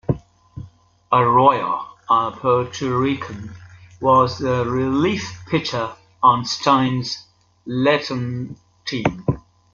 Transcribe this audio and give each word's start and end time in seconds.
Arroyo, 1.13 1.89
a 2.09 2.31
Puerto 2.31 2.97
Rican, 2.97 3.51
was 3.99 4.39
the 4.39 4.65
relief 4.65 5.43
pitcher 5.47 5.91
on 6.23 6.43
Stein's 6.43 7.27
Latin 7.67 8.57
team. 8.83 9.23